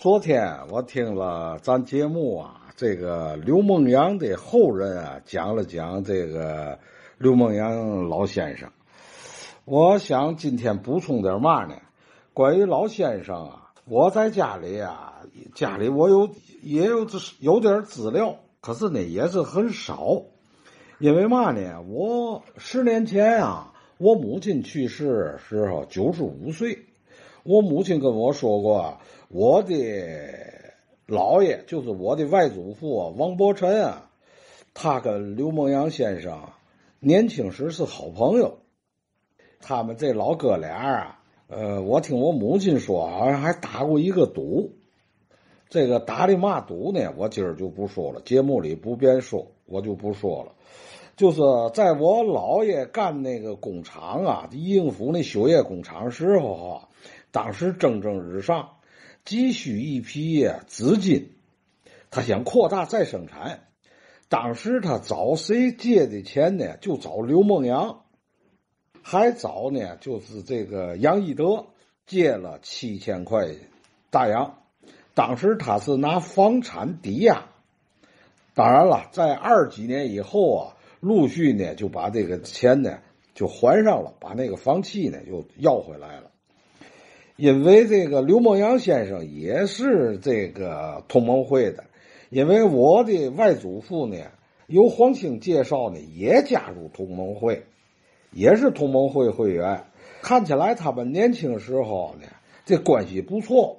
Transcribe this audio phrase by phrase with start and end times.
[0.00, 6.78] 昨天我听了咱节目啊，这个刘梦阳的后人啊讲了讲这个
[7.18, 8.70] 刘梦阳老先生。
[9.64, 11.74] 我想今天补充点嘛呢？
[12.32, 15.14] 关于老先生啊，我在家里啊，
[15.56, 16.30] 家里我有
[16.62, 17.04] 也有
[17.40, 20.22] 有点资料，可是呢也是很少。
[21.00, 21.82] 因为嘛呢？
[21.82, 26.84] 我十年前啊，我母亲去世时候九十五岁。
[27.44, 28.98] 我母亲跟我说过，
[29.28, 29.74] 我的
[31.06, 34.10] 姥爷就是我的外祖父王伯臣啊，
[34.74, 36.50] 他跟刘梦阳先生
[37.00, 38.58] 年轻时是好朋友。
[39.60, 44.72] 他们这老哥俩啊，呃，我听我母亲说，好像还打过一个赌。
[45.68, 47.12] 这个打的嘛赌呢？
[47.16, 50.52] 我今儿就不说了，节目里不便说，我就不说了。
[51.16, 51.40] 就是
[51.74, 56.88] 在我姥爷干那个工厂啊，应府那修业工厂时候啊。
[57.30, 58.76] 当时蒸蒸日上，
[59.24, 61.32] 急需一批资金，
[62.10, 63.64] 他想扩大再生产。
[64.30, 66.76] 当时他找谁借的钱呢？
[66.78, 68.04] 就找刘梦阳，
[69.02, 71.66] 还找呢，就是这个杨义德
[72.06, 73.48] 借了七千块
[74.10, 74.58] 大洋。
[75.14, 77.48] 当时他是拿房产抵押。
[78.54, 82.98] 当然了，在二几年以后啊，陆续呢就把这个钱呢
[83.34, 86.30] 就还上了，把那个房契呢又要回来了。
[87.38, 91.84] 因为这个刘梦阳先生也是这个同盟会的，
[92.30, 94.16] 因为我的外祖父呢，
[94.66, 97.62] 由黄兴介绍呢，也加入同盟会，
[98.32, 99.84] 也是同盟会会员。
[100.20, 102.26] 看起来他们年轻时候呢，
[102.64, 103.78] 这关系不错。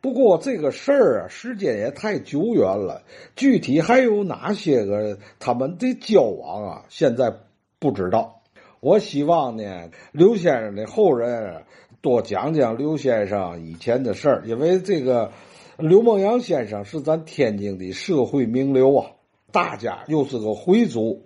[0.00, 3.02] 不过这个事儿啊，时间也太久远了，
[3.36, 7.34] 具体还有哪些个他们的交往啊，现在
[7.78, 8.40] 不知道。
[8.80, 11.64] 我希望呢，刘先生的后人。
[12.04, 15.32] 多讲讲刘先生以前的事儿，因为这个
[15.78, 19.12] 刘梦阳先生是咱天津的社会名流啊，
[19.50, 21.22] 大家又是个回族，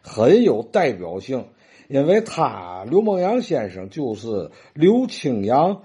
[0.00, 1.44] 很有代表性。
[1.86, 5.82] 因为他刘梦阳先生就是刘青阳，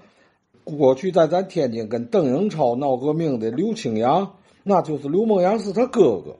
[0.64, 6.34] 过去在咱天津跟邓颖超闹革命的刘青阳，那就是刘梦阳是他哥哥。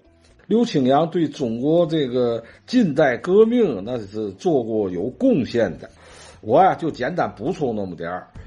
[0.46, 5.90] 刘青阳对中国这个近代革命那是做过有贡献的。
[6.40, 8.28] 我呀，就简单补充那么点儿。